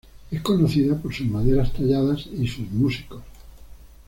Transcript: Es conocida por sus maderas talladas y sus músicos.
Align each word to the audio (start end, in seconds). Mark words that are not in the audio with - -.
Es 0.31 0.41
conocida 0.41 0.97
por 0.97 1.13
sus 1.13 1.27
maderas 1.27 1.71
talladas 1.73 2.25
y 2.35 2.47
sus 2.47 2.67
músicos. 2.71 3.21